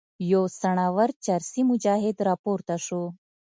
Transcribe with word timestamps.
یو 0.31 0.43
څڼور 0.59 1.09
چرسي 1.25 1.61
مجاهد 1.69 2.17
راپورته 2.29 2.75
شو. 2.85 3.03